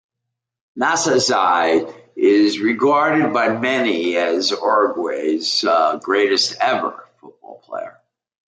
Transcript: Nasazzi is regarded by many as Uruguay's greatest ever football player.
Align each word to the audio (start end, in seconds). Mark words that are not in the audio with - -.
Nasazzi 0.79 1.93
is 2.15 2.59
regarded 2.59 3.33
by 3.33 3.49
many 3.49 4.17
as 4.17 4.49
Uruguay's 4.49 5.63
greatest 6.03 6.55
ever 6.59 7.07
football 7.19 7.59
player. 7.63 7.99